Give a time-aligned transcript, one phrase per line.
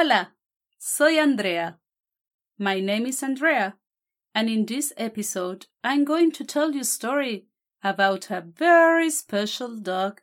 [0.00, 0.32] Hola,
[0.78, 1.80] soy Andrea.
[2.56, 3.74] My name is Andrea,
[4.32, 7.46] and in this episode, I'm going to tell you a story
[7.82, 10.20] about a very special dog.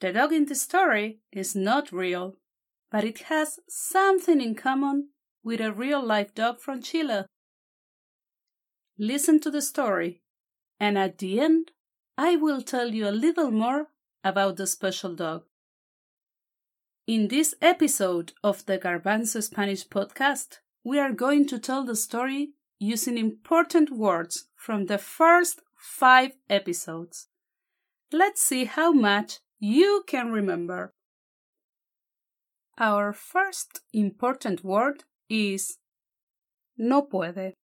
[0.00, 2.36] The dog in the story is not real,
[2.90, 5.10] but it has something in common
[5.44, 7.26] with a real life dog from Chile.
[8.98, 10.22] Listen to the story,
[10.80, 11.72] and at the end,
[12.16, 13.88] I will tell you a little more
[14.24, 15.42] about the special dog.
[17.04, 22.52] In this episode of the Garbanzo Spanish podcast, we are going to tell the story
[22.78, 27.26] using important words from the first five episodes.
[28.12, 30.94] Let's see how much you can remember.
[32.78, 35.78] Our first important word is
[36.78, 37.54] no puede.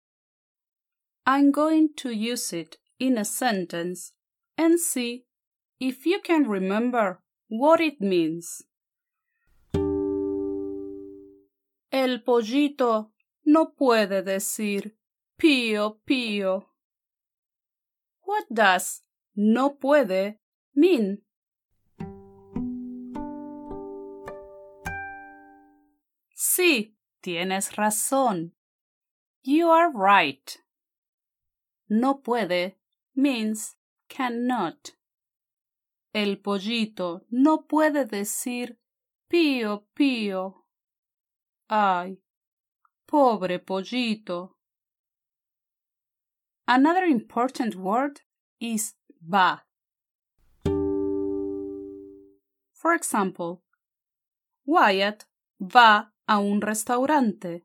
[1.24, 4.14] I'm going to use it in a sentence
[4.56, 5.26] and see
[5.78, 8.62] if you can remember what it means.
[12.00, 14.96] El pollito no puede decir
[15.36, 16.72] pío pío.
[18.24, 20.38] What does no puede
[20.72, 21.24] mean?
[26.36, 28.54] Sí, tienes razón.
[29.42, 30.52] You are right.
[31.88, 32.78] No puede
[33.12, 33.76] means
[34.08, 34.96] cannot.
[36.12, 38.78] El pollito no puede decir
[39.28, 40.57] pío pío.
[41.70, 42.18] Ay,
[43.06, 44.56] pobre pollito.
[46.66, 48.22] Another important word
[48.58, 49.64] is va.
[52.72, 53.62] For example,
[54.64, 55.26] Wyatt
[55.60, 57.64] va a un restaurante.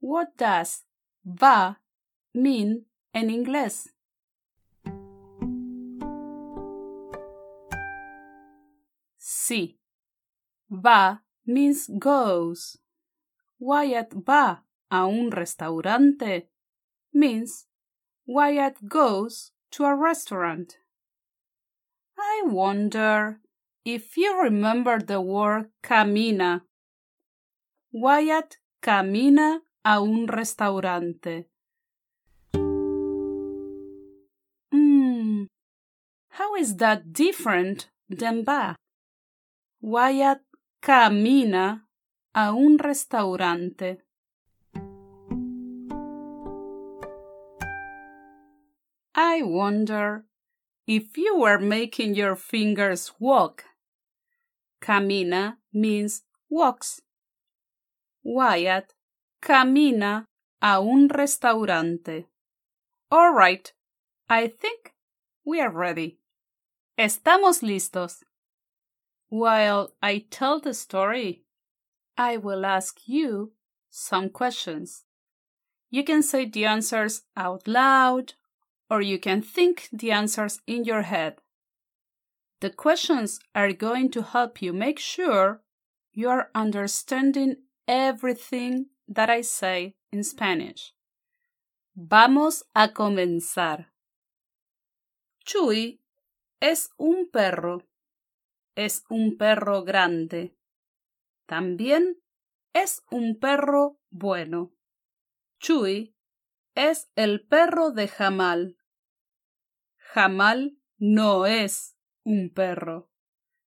[0.00, 0.84] What does
[1.24, 1.78] va
[2.34, 3.88] mean en inglés?
[9.16, 9.78] Sí.
[10.68, 12.78] Va means goes.
[13.60, 16.46] Wyatt va a un restaurante
[17.12, 17.66] means
[18.24, 20.78] Wyatt goes to a restaurant.
[22.16, 23.40] I wonder
[23.84, 26.62] if you remember the word camina.
[27.90, 31.46] Wyatt camina a un restaurante.
[34.70, 35.44] Hmm,
[36.28, 38.76] how is that different than va?
[39.80, 40.42] Wyatt
[40.80, 41.87] camina
[42.34, 43.98] a un restaurante.
[49.14, 50.24] I wonder
[50.86, 53.64] if you were making your fingers walk.
[54.80, 57.00] Camina means walks.
[58.22, 58.94] Wyatt
[59.42, 60.26] camina
[60.62, 62.26] a un restaurante.
[63.10, 63.72] All right,
[64.28, 64.92] I think
[65.44, 66.18] we are ready.
[66.98, 68.22] Estamos listos.
[69.28, 71.44] While I tell the story,
[72.18, 73.52] I will ask you
[73.88, 75.04] some questions.
[75.88, 78.34] You can say the answers out loud,
[78.90, 81.36] or you can think the answers in your head.
[82.60, 85.62] The questions are going to help you make sure
[86.12, 90.92] you are understanding everything that I say in Spanish.
[91.94, 93.86] Vamos a comenzar.
[95.46, 96.00] Chuy
[96.60, 97.82] es un perro.
[98.76, 100.57] Es un perro grande.
[101.48, 102.22] También
[102.74, 104.74] es un perro bueno.
[105.58, 106.14] Chuy
[106.74, 108.76] es el perro de Jamal.
[109.96, 113.10] Jamal no es un perro.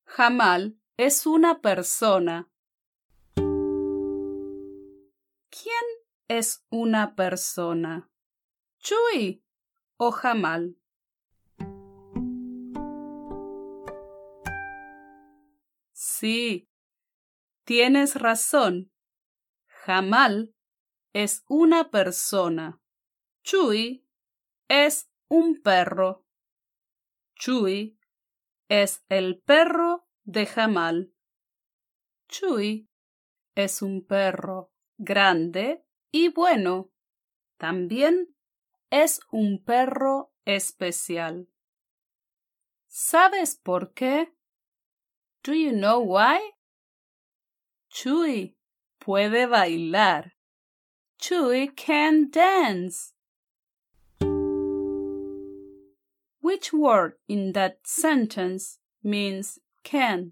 [0.03, 2.51] Jamal es una persona.
[5.49, 5.87] ¿Quién
[6.27, 8.11] es una persona?
[8.77, 9.43] ¿Chuy
[9.97, 10.77] o Jamal?
[15.93, 16.70] Sí,
[17.71, 18.91] Tienes razón.
[19.65, 20.53] Jamal
[21.13, 22.81] es una persona.
[23.43, 24.05] Chuy
[24.67, 26.25] es un perro.
[27.35, 27.97] Chuy
[28.67, 31.13] es el perro de Jamal.
[32.27, 32.89] Chuy
[33.55, 36.91] es un perro grande y bueno.
[37.55, 38.35] También
[38.89, 41.47] es un perro especial.
[42.89, 44.35] ¿Sabes por qué?
[45.41, 46.37] Do you know why?
[47.93, 48.53] Chuy
[49.01, 50.31] puede bailar.
[51.21, 53.13] Chuy can dance.
[56.39, 60.31] Which word in that sentence means can?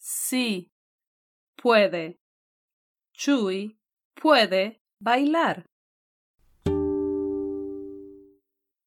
[0.00, 0.70] Sí,
[1.56, 2.16] puede.
[3.16, 3.76] Chuy
[4.16, 5.64] puede bailar.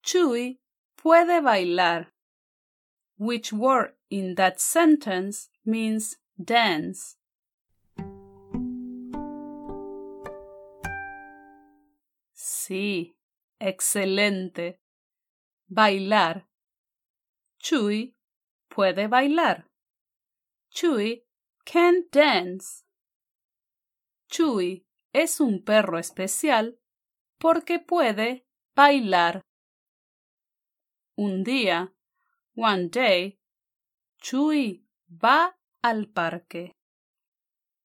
[0.03, 0.57] Chuy
[0.97, 2.07] puede bailar.
[3.19, 7.17] Which word in that sentence means dance?
[12.33, 13.17] Sí,
[13.59, 14.79] excelente.
[15.67, 16.47] Bailar.
[17.61, 18.15] Chuy
[18.69, 19.67] puede bailar.
[20.71, 21.25] Chuy
[21.65, 22.85] can dance.
[24.29, 26.79] Chuy es un perro especial
[27.37, 29.41] porque puede bailar.
[31.17, 31.93] Un día,
[32.59, 33.37] one day,
[34.21, 36.73] Chuy va al parque.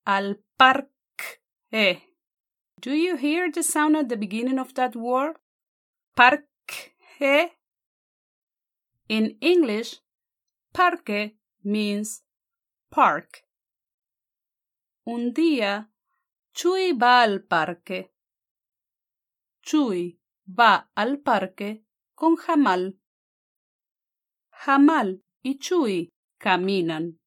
[0.04, 1.40] Al parque.
[2.80, 5.36] Do you hear the sound at the beginning of that word?
[6.16, 6.92] Parque.
[9.08, 10.00] In English,
[10.72, 12.24] parque means
[12.90, 13.44] park.
[15.06, 15.88] Un día,
[16.52, 18.10] Chuy va al parque.
[19.62, 21.84] Chuy va al parque
[22.16, 22.98] con Jamal.
[24.64, 26.08] Jamal y Chuy
[26.40, 27.18] caminan.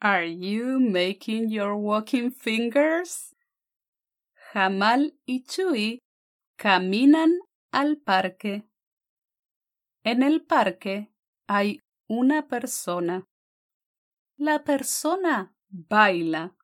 [0.00, 3.34] Are you making your walking fingers?
[4.54, 5.98] Jamal y Chuy
[6.56, 7.40] caminan
[7.72, 8.64] al parque.
[10.02, 11.10] En el parque
[11.46, 13.26] hay una persona.
[14.38, 16.54] La persona baila.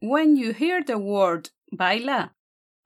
[0.00, 2.36] When you hear the word baila,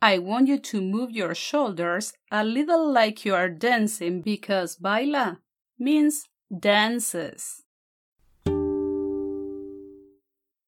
[0.05, 5.41] I want you to move your shoulders a little like you are dancing because baila
[5.79, 7.63] means dances.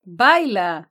[0.07, 0.89] Baila.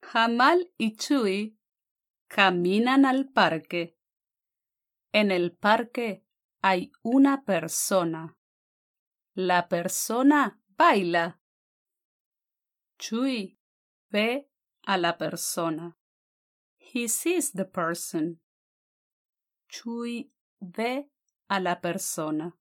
[0.00, 1.54] Jamal y Chuy
[2.28, 3.98] caminan al parque.
[5.12, 6.24] En el parque
[6.62, 8.34] hay una persona.
[9.34, 11.41] La persona baila.
[13.02, 13.58] Chuy
[14.12, 14.48] ve
[14.86, 15.96] a la persona.
[16.78, 18.38] He sees the person.
[19.68, 21.10] Chuy ve
[21.48, 22.52] a la persona.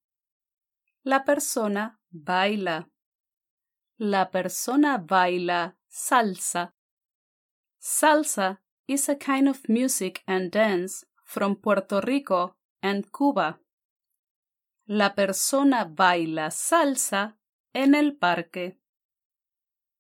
[1.04, 2.90] La persona baila.
[4.00, 6.74] La persona baila salsa.
[7.80, 13.60] Salsa is a kind of music and dance from Puerto Rico and Cuba.
[14.88, 17.38] La persona baila salsa
[17.76, 18.81] en el parque.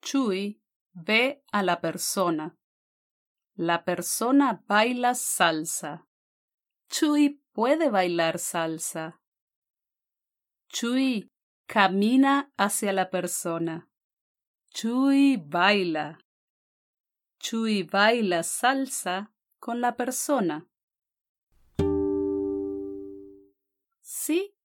[0.01, 0.59] Chuy
[0.93, 2.57] ve a la persona.
[3.55, 6.07] La persona baila salsa.
[6.89, 9.21] Chuy puede bailar salsa.
[10.69, 11.31] Chuy
[11.67, 13.89] camina hacia la persona.
[14.73, 16.17] Chuy baila.
[17.39, 20.67] Chuy baila salsa con la persona.
[24.01, 24.55] ¿Sí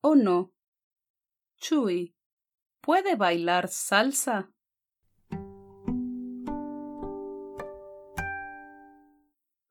[0.00, 0.54] o no?
[1.56, 2.14] Chuy,
[2.80, 4.52] ¿puede bailar salsa?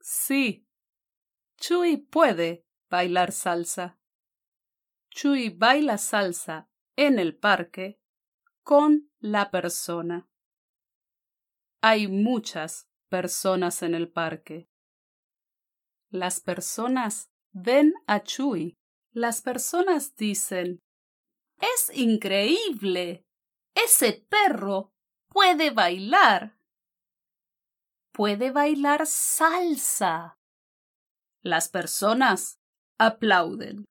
[0.09, 0.65] Sí,
[1.57, 3.99] Chuy puede bailar salsa.
[5.09, 7.99] Chuy baila salsa en el parque
[8.63, 10.29] con la persona.
[11.81, 14.69] Hay muchas personas en el parque.
[16.09, 18.77] Las personas ven a Chuy.
[19.11, 20.79] Las personas dicen,
[21.59, 23.25] ¡Es increíble!
[23.75, 24.93] Ese perro
[25.27, 26.56] puede bailar.
[28.17, 30.39] Puede bailar salsa.
[31.43, 32.59] Las personas
[32.97, 33.85] aplauden.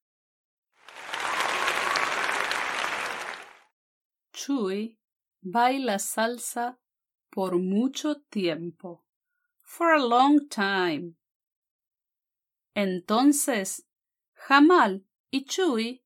[4.32, 4.98] Chuy
[5.42, 6.80] baila salsa
[7.30, 9.04] por mucho tiempo.
[9.62, 11.14] For a long time.
[12.74, 13.86] Entonces,
[14.34, 16.02] Jamal y Chuy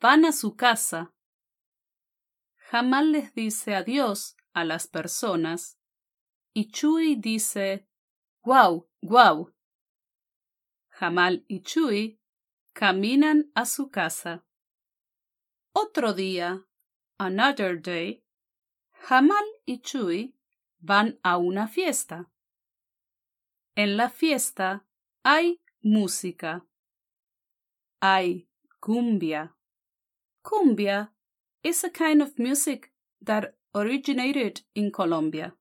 [0.00, 1.14] van a su casa.
[2.56, 5.78] Jamal les dice adiós a las personas
[6.54, 7.86] y Chuy dice
[8.42, 9.52] guau, guau.
[10.88, 12.20] Jamal y Chuy
[12.72, 14.44] caminan a su casa.
[15.72, 16.64] Otro día,
[17.18, 18.22] another day,
[18.92, 20.36] Jamal y Chuy
[20.78, 22.30] van a una fiesta.
[23.74, 24.86] En la fiesta
[25.24, 26.64] hay música.
[28.00, 28.48] Hay
[28.80, 29.56] cumbia.
[30.42, 31.12] Cumbia
[31.64, 35.56] is a kind of music that originated in Colombia.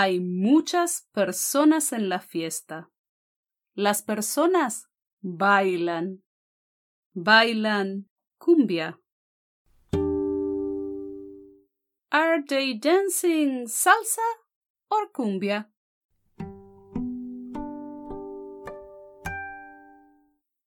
[0.00, 2.88] Hay muchas personas en la fiesta.
[3.74, 4.88] Las personas
[5.20, 6.22] bailan.
[7.14, 9.00] Bailan cumbia.
[12.10, 14.22] Are they dancing salsa
[14.88, 15.68] or cumbia?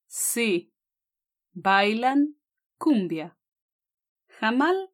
[0.07, 0.73] Sí,
[1.53, 2.35] bailan
[2.77, 3.37] cumbia.
[4.41, 4.91] Jamal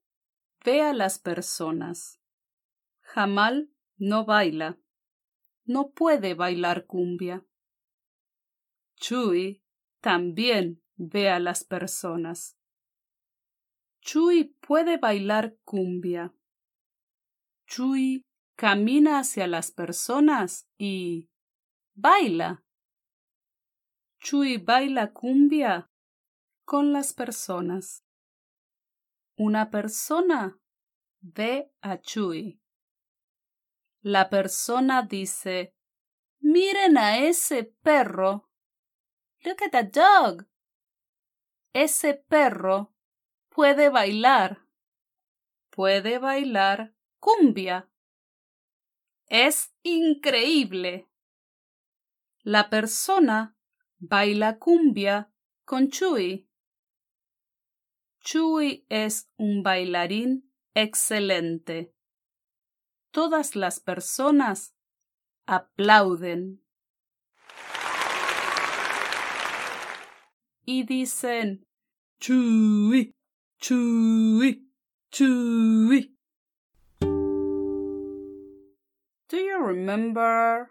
[0.63, 2.19] ve a las personas.
[3.01, 4.77] Jamal no baila.
[5.65, 7.45] No puede bailar cumbia.
[8.95, 9.61] Chuy
[10.01, 12.57] también ve a las personas.
[14.01, 16.33] Chuy puede bailar cumbia.
[17.65, 18.25] Chuy
[18.55, 21.29] camina hacia las personas y
[21.95, 22.63] baila.
[24.19, 25.91] Chuy baila cumbia
[26.65, 28.03] con las personas.
[29.35, 30.57] Una persona
[31.19, 32.59] ve a Chuy.
[34.07, 35.75] La persona dice,
[36.39, 38.49] miren a ese perro.
[39.43, 40.47] Look at that dog.
[41.73, 42.95] Ese perro
[43.49, 44.65] puede bailar.
[45.71, 47.89] Puede bailar cumbia.
[49.25, 51.09] Es increíble.
[52.43, 53.57] La persona
[53.97, 55.33] baila cumbia
[55.65, 56.49] con Chuy.
[58.21, 61.96] Chuy es un bailarín excelente.
[63.11, 64.75] Todas las personas
[65.45, 66.63] aplauden.
[70.65, 71.63] Y dicen,
[72.19, 73.13] Chuy,
[73.59, 74.69] Chuy,
[75.11, 76.17] Chuy.
[79.29, 80.69] Do you remember?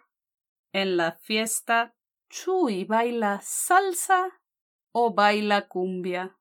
[0.72, 1.94] En la fiesta,
[2.28, 4.30] Chuy baila salsa
[4.92, 6.36] o baila cumbia.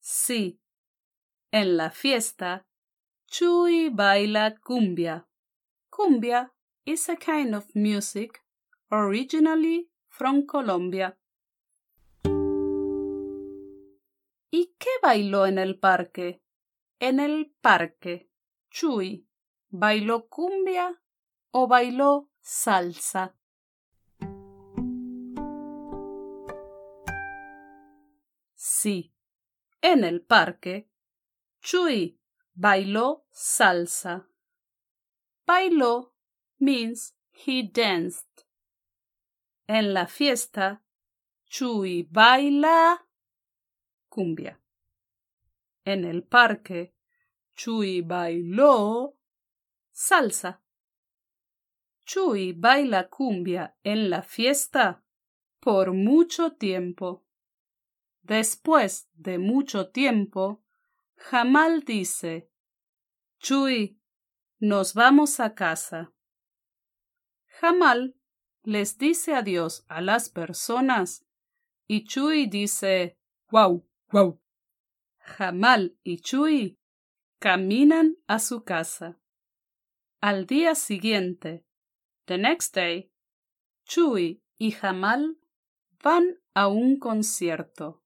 [0.00, 0.60] Sí,
[1.54, 2.66] en la fiesta,
[3.26, 5.28] Chuy baila cumbia.
[5.88, 6.52] Cumbia
[6.84, 8.42] is a kind of music
[8.90, 11.16] originally from Colombia.
[14.50, 16.42] ¿Y qué bailó en el parque?
[16.98, 18.28] En el parque,
[18.70, 19.28] Chuy,
[19.68, 21.00] ¿bailó cumbia
[21.52, 23.36] o bailó salsa?
[28.56, 29.14] Sí,
[29.80, 30.88] en el parque,
[31.64, 32.20] Chuy
[32.54, 34.28] bailó salsa.
[35.46, 36.12] Bailó
[36.58, 38.44] means he danced.
[39.66, 40.82] En la fiesta,
[41.46, 43.06] Chuy baila
[44.10, 44.60] cumbia.
[45.86, 46.94] En el parque,
[47.54, 49.16] Chuy bailó
[49.90, 50.60] salsa.
[52.04, 55.02] Chuy baila cumbia en la fiesta
[55.60, 57.24] por mucho tiempo.
[58.20, 60.63] Después de mucho tiempo,
[61.16, 62.50] Jamal dice,
[63.38, 63.98] Chuy,
[64.58, 66.12] nos vamos a casa.
[67.60, 68.16] Jamal
[68.62, 71.24] les dice adiós a las personas
[71.86, 73.18] y Chuy dice,
[73.50, 74.40] wow, wow.
[75.18, 76.78] Jamal y Chuy
[77.38, 79.20] caminan a su casa.
[80.20, 81.66] Al día siguiente,
[82.24, 83.12] the next day,
[83.84, 85.38] Chuy y Jamal
[86.02, 88.02] van a un concierto.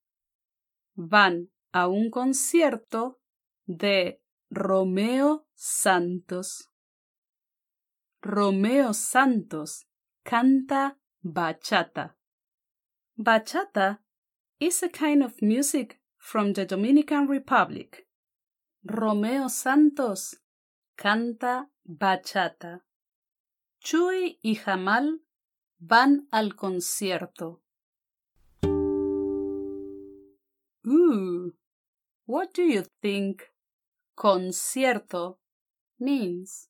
[0.95, 3.21] Van a un concierto
[3.67, 4.21] de
[4.51, 6.71] Romeo Santos.
[8.23, 9.87] Romeo Santos
[10.25, 12.17] canta bachata.
[13.17, 14.01] Bachata
[14.61, 18.07] is a kind of music from the Dominican Republic.
[18.85, 20.37] Romeo Santos
[20.97, 22.83] canta bachata.
[23.81, 25.21] Chuy y Jamal
[25.79, 27.63] van al concierto.
[32.29, 33.43] What do you think
[34.15, 35.39] concierto
[35.99, 36.69] means?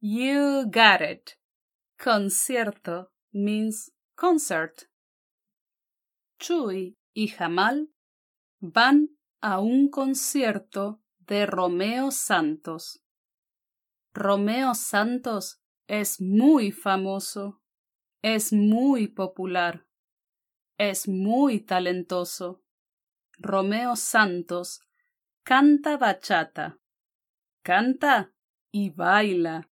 [0.00, 1.34] You got it.
[1.98, 4.84] Concierto means concert.
[6.38, 7.88] Chuy y Jamal
[8.60, 9.08] van
[9.42, 13.00] a un concierto de Romeo Santos.
[14.14, 17.60] Romeo Santos es muy famoso,
[18.22, 19.87] es muy popular,
[20.78, 22.62] es muy talentoso.
[23.38, 24.80] Romeo Santos
[25.44, 26.78] canta bachata,
[27.62, 28.32] canta
[28.72, 29.68] y baila.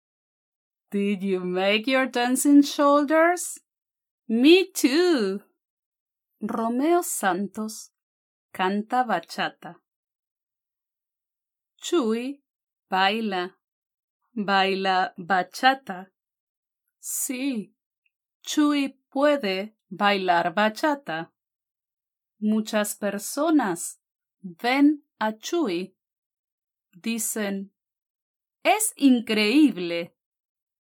[0.90, 3.60] Did you make your dancing shoulders?
[4.28, 5.42] Me too.
[6.40, 7.92] Romeo Santos
[8.52, 9.76] canta bachata.
[11.80, 12.42] Chuy
[12.90, 13.56] baila,
[14.34, 16.10] baila bachata.
[16.98, 17.74] Sí,
[18.42, 21.32] Chuy puede bailar bachata.
[22.38, 24.00] Muchas personas
[24.40, 25.94] ven a Chuy
[26.92, 27.74] dicen,
[28.62, 30.16] es increíble.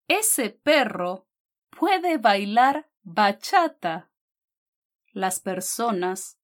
[0.08, 1.28] Ese perro
[1.70, 4.10] puede bailar bachata.
[5.12, 6.38] Las personas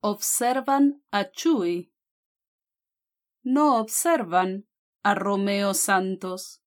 [0.00, 1.94] observan a Chuy.
[3.42, 4.68] No observan
[5.02, 6.62] a Romeo Santos.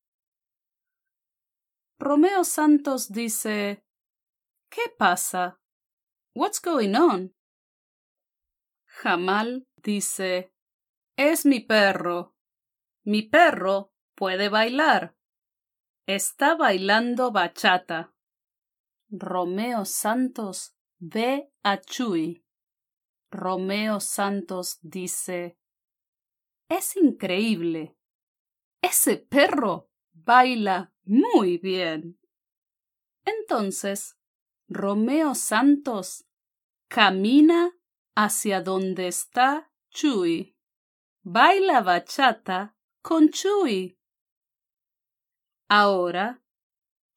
[1.99, 3.85] Romeo Santos dice,
[4.71, 5.59] ¿Qué pasa?
[6.33, 7.35] What's going on?
[8.85, 10.53] Jamal dice,
[11.17, 12.37] es mi perro.
[13.03, 15.17] Mi perro puede bailar.
[16.07, 18.13] Está bailando bachata.
[19.09, 22.45] Romeo Santos ve a Chuy.
[23.29, 25.57] Romeo Santos dice,
[26.69, 27.97] es increíble.
[28.81, 32.21] Ese perro baila muy bien.
[33.25, 34.17] Entonces,
[34.73, 36.25] Romeo Santos
[36.87, 37.77] camina
[38.15, 40.55] hacia donde está Chuy.
[41.23, 43.99] Baila bachata con Chuy.
[45.67, 46.41] Ahora,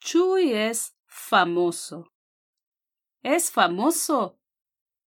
[0.01, 2.13] Chuy es famoso.
[3.23, 4.41] Es famoso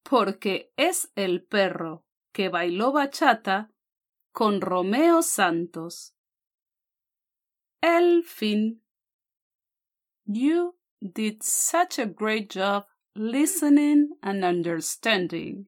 [0.04, 3.74] porque es el perro que bailó bachata
[4.32, 6.16] con Romeo Santos.
[7.82, 8.86] El fin.
[10.24, 12.86] You did such a great job
[13.16, 15.66] listening and understanding.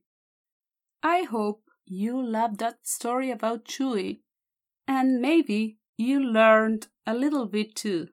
[1.01, 4.19] I hope you loved that story about Chewy,
[4.87, 8.09] and maybe you learned a little bit too.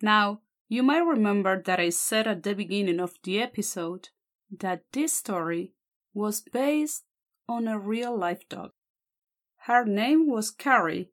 [0.00, 4.10] Now, you might remember that I said at the beginning of the episode
[4.50, 5.72] that this story
[6.14, 7.04] was based
[7.48, 8.72] on a real life dog.
[9.62, 11.10] Her name was Carrie,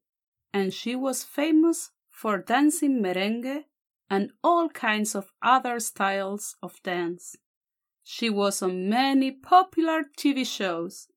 [0.54, 3.64] and she was famous for dancing merengue
[4.10, 7.36] and all kinds of other styles of dance.
[8.04, 11.08] She was on many popular TV shows,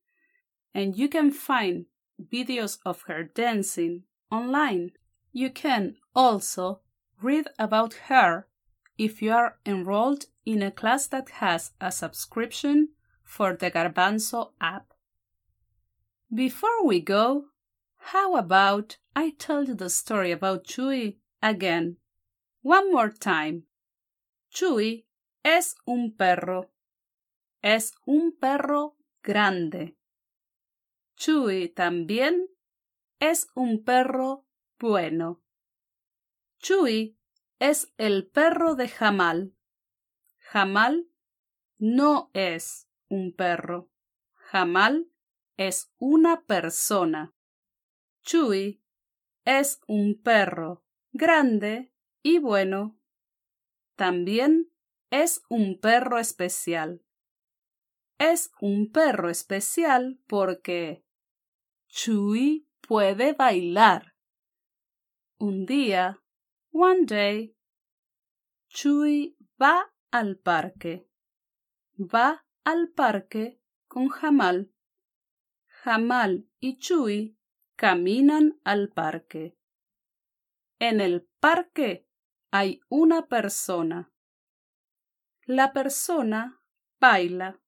[0.72, 1.86] and you can find
[2.32, 4.92] videos of her dancing online.
[5.32, 6.80] You can also
[7.20, 8.46] read about her
[8.96, 12.88] if you are enrolled in a class that has a subscription
[13.22, 14.94] for the Garbanzo app.
[16.34, 17.46] Before we go,
[17.98, 21.96] how about I tell you the story about Chuy again?
[22.62, 23.66] One more time.
[24.50, 25.06] Chuy
[25.42, 26.72] es un perro.
[27.62, 29.96] Es un perro grande.
[31.16, 32.48] Chuy también
[33.20, 34.46] es un perro
[34.78, 35.42] bueno.
[36.58, 37.16] Chuy
[37.60, 39.54] es el perro de Jamal.
[40.38, 41.08] Jamal
[41.78, 43.90] no es un perro.
[44.34, 45.10] Jamal
[45.56, 47.34] es una persona.
[48.22, 48.82] Chuy
[49.44, 52.98] es un perro grande y bueno.
[53.96, 54.70] También
[55.10, 57.02] es un perro especial.
[58.18, 61.04] Es un perro especial porque
[61.88, 64.14] Chuy puede bailar.
[65.38, 66.22] Un día,
[66.72, 67.56] one day,
[68.68, 71.08] Chuy va al parque.
[71.96, 74.72] Va al parque con Jamal.
[75.66, 77.38] Jamal y Chuy
[77.76, 79.56] caminan al parque.
[80.80, 82.07] En el parque
[82.50, 84.10] hay una persona.
[85.46, 86.60] La persona
[87.00, 87.60] baila.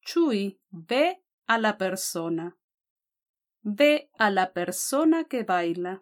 [0.00, 2.56] Chuy ve a la persona.
[3.62, 6.00] Ve a la persona que baila.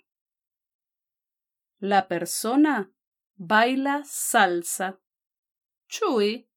[1.81, 2.93] La persona
[3.37, 5.01] baila salsa.
[5.89, 6.49] Chuy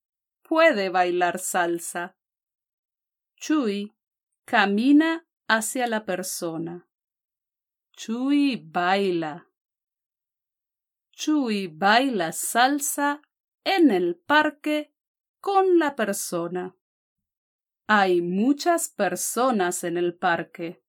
[0.41, 2.15] puede bailar salsa.
[3.35, 3.95] Chuy
[4.45, 6.87] camina hacia la persona.
[7.91, 9.50] Chuy baila.
[11.21, 13.21] Chuy baila salsa
[13.63, 14.91] en el parque
[15.39, 16.75] con la persona.
[17.87, 20.83] Hay muchas personas en el parque.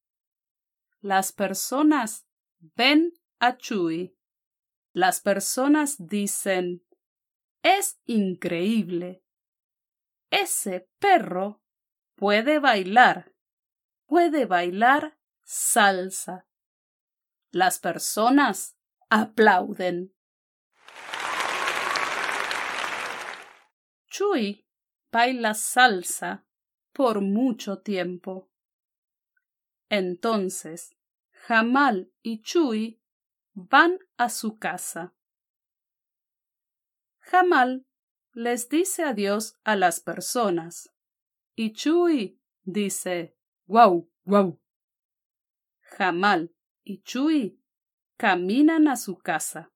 [1.02, 2.26] Las personas
[2.58, 4.16] ven a Chuy.
[4.94, 6.82] Las personas dicen,
[7.62, 9.22] es increíble.
[10.30, 11.60] Ese perro
[12.16, 13.32] puede bailar
[14.12, 16.46] puede bailar salsa.
[17.50, 18.76] Las personas
[19.08, 20.14] aplauden.
[24.12, 24.66] Chuy
[25.10, 26.44] baila salsa
[26.92, 28.50] por mucho tiempo.
[29.88, 30.94] Entonces,
[31.30, 33.00] Jamal y Chuy
[33.54, 35.14] van a su casa.
[37.20, 37.86] Jamal
[38.34, 40.92] les dice adiós a las personas
[41.54, 44.10] y Chuy dice ¡Guau!
[44.26, 44.60] ¡Guau!
[45.80, 47.58] Jamal y Chuy
[48.18, 49.72] caminan a su casa.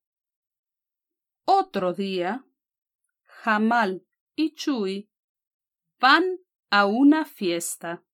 [1.46, 2.44] Otro día,
[3.24, 4.05] Jamal
[4.36, 5.10] y Chuy
[5.98, 6.38] van
[6.70, 8.04] a una fiesta.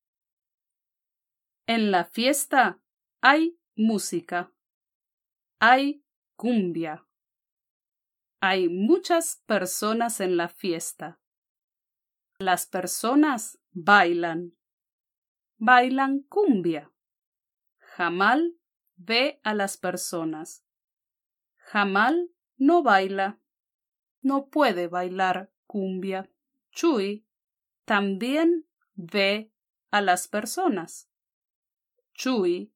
[1.67, 2.81] En la fiesta
[3.21, 4.53] hay música.
[5.59, 6.05] Hay
[6.37, 7.07] cumbia.
[8.41, 11.21] Hay muchas personas en la fiesta.
[12.39, 14.57] Las personas bailan.
[15.59, 16.93] Bailan cumbia.
[17.79, 18.59] Jamal
[18.97, 20.65] ve a las personas.
[21.57, 23.41] Jamal no baila.
[24.21, 26.29] No puede bailar cumbia.
[26.71, 27.27] Chuy
[27.87, 29.51] también ve
[29.91, 31.11] a las personas.
[32.13, 32.75] Chuy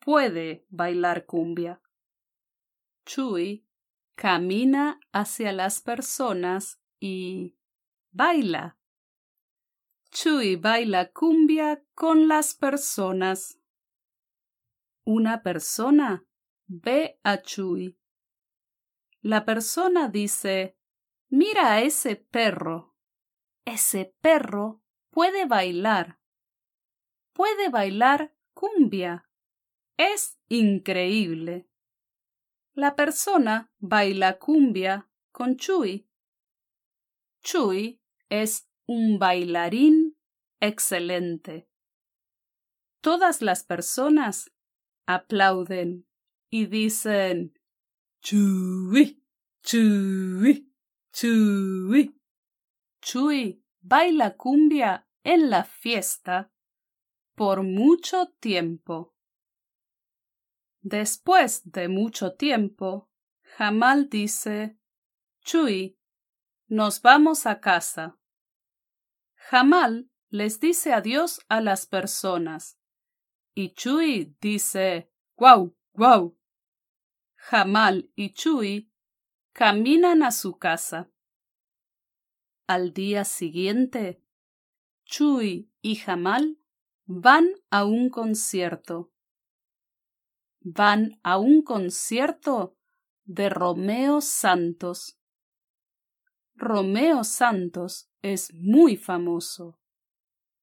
[0.00, 1.80] puede bailar cumbia.
[3.06, 3.66] Chuy
[4.16, 7.56] camina hacia las personas y
[8.10, 8.76] baila.
[10.10, 13.58] Chuy baila cumbia con las personas.
[15.04, 16.26] Una persona
[16.66, 17.98] ve a Chuy.
[19.22, 20.76] La persona dice,
[21.28, 22.94] mira a ese perro.
[23.64, 26.18] Ese perro puede bailar.
[27.32, 29.28] Puede bailar cumbia.
[29.96, 31.68] Es increíble.
[32.74, 36.08] La persona baila cumbia con Chuy.
[37.42, 40.16] Chuy es un bailarín
[40.60, 41.68] excelente.
[43.00, 44.52] Todas las personas
[45.06, 46.06] aplauden
[46.50, 47.58] y dicen
[48.20, 49.22] Chuy,
[49.62, 50.65] Chuy,
[51.18, 52.14] Chuy.
[53.00, 56.52] Chuy baila cumbia en la fiesta
[57.34, 59.14] por mucho tiempo.
[60.82, 63.08] Después de mucho tiempo,
[63.56, 64.76] Jamal dice
[65.40, 65.98] Chuy,
[66.66, 68.18] nos vamos a casa.
[69.36, 72.78] Jamal les dice adiós a las personas.
[73.54, 76.38] Y Chuy dice guau, guau.
[77.36, 78.92] Jamal y Chuy
[79.56, 81.10] caminan a su casa.
[82.66, 84.22] Al día siguiente,
[85.06, 86.58] Chuy y Jamal
[87.06, 89.14] van a un concierto
[90.60, 92.76] van a un concierto
[93.24, 95.18] de Romeo Santos.
[96.54, 99.78] Romeo Santos es muy famoso,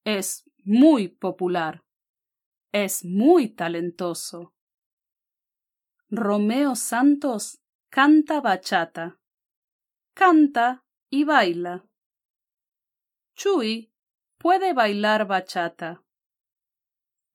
[0.04, 1.84] es muy popular,
[2.72, 4.54] es muy talentoso.
[6.10, 7.63] Romeo Santos
[7.94, 9.20] canta bachata,
[10.16, 11.86] canta y baila.
[13.36, 13.94] Chuy
[14.40, 16.04] puede bailar bachata.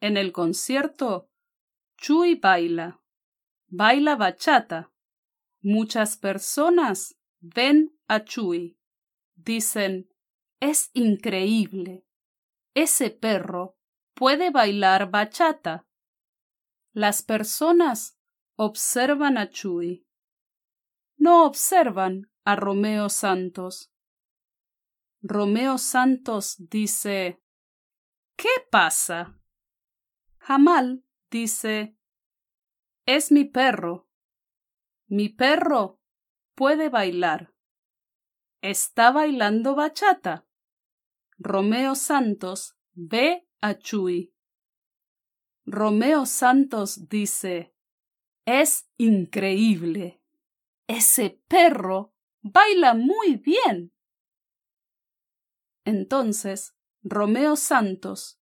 [0.00, 1.30] En el concierto
[1.96, 3.00] Chuy baila.
[3.68, 4.90] Baila bachata.
[5.62, 8.80] Muchas personas ven a Chuy.
[9.36, 10.12] Dicen,
[10.58, 12.04] es increíble.
[12.74, 13.76] Ese perro
[14.12, 15.86] puede bailar bachata.
[16.92, 18.18] Las personas
[18.56, 20.07] observan a Chuy.
[21.18, 23.92] No observan a Romeo Santos.
[25.20, 27.42] Romeo Santos dice,
[28.36, 29.36] ¿Qué pasa?
[30.38, 31.98] Jamal dice,
[33.04, 34.08] es mi perro.
[35.08, 36.00] Mi perro
[36.54, 37.52] puede bailar.
[38.62, 40.46] Está bailando bachata.
[41.36, 44.32] Romeo Santos ve a Chuy.
[45.66, 47.74] Romeo Santos dice,
[48.46, 50.17] es increíble.
[50.88, 53.92] Ese perro baila muy bien.
[55.84, 58.40] Entonces, Romeo Santos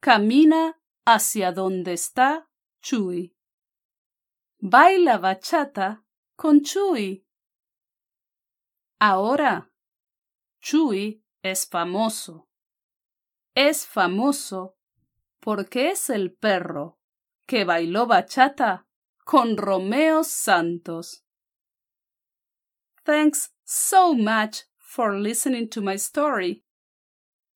[0.00, 3.36] camina hacia donde está Chuy.
[4.58, 6.04] Baila bachata
[6.36, 7.26] con Chuy.
[8.98, 9.70] Ahora,
[10.60, 12.48] Chuy es famoso.
[13.54, 14.78] Es famoso
[15.40, 16.98] porque es el perro
[17.46, 18.88] que bailó bachata
[19.24, 21.23] con Romeo Santos.
[23.04, 26.62] Thanks so much for listening to my story.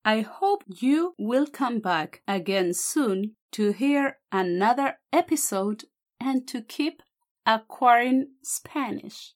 [0.05, 5.85] I hope you will come back again soon to hear another episode
[6.21, 7.03] and to keep
[7.47, 9.35] acquiring Spanish.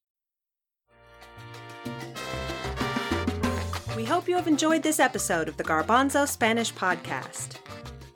[3.96, 7.58] We hope you have enjoyed this episode of the Garbanzo Spanish Podcast.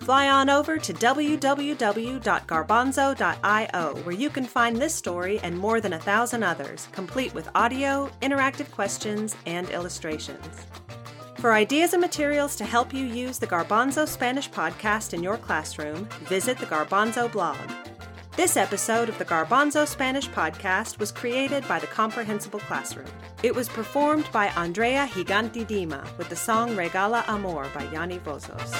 [0.06, 5.98] Fly on over to www.garbanzo.io where you can find this story and more than a
[5.98, 10.64] thousand others, complete with audio, interactive questions, and illustrations.
[11.38, 16.04] For ideas and materials to help you use the Garbanzo Spanish podcast in your classroom,
[16.20, 17.58] visit the Garbanzo blog.
[18.36, 23.10] This episode of the Garbanzo Spanish podcast was created by the Comprehensible Classroom.
[23.42, 28.72] It was performed by Andrea Giganti Dima with the song Regala Amor by Yanni Vozos.